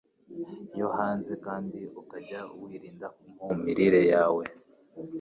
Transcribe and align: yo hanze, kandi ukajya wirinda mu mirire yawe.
yo 0.79 0.87
hanze, 0.97 1.33
kandi 1.45 1.79
ukajya 2.01 2.39
wirinda 2.61 3.07
mu 3.47 3.53
mirire 3.63 4.01
yawe. 4.13 4.43